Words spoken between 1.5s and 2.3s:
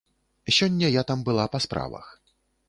па справах.